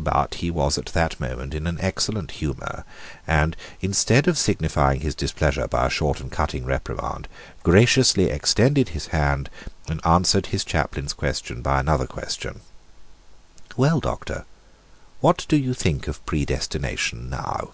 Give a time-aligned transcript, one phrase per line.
[0.00, 2.84] But he was at that moment in an excellent humour,
[3.24, 7.28] and, instead of signifying his displeasure by a short and cutting reprimand,
[7.62, 9.48] graciously extended his hand,
[9.86, 12.62] and answered his chaplain's question by another question:
[13.76, 14.44] "Well, Doctor,
[15.20, 17.70] what do you think of predestination now?"